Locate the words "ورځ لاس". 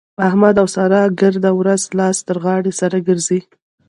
1.59-2.17